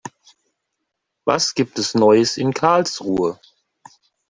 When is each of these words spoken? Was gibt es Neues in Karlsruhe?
Was 1.25 1.53
gibt 1.53 1.77
es 1.77 1.93
Neues 1.93 2.35
in 2.37 2.55
Karlsruhe? 2.55 3.39